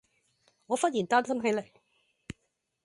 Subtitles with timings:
[0.65, 1.71] 我突然擔心起來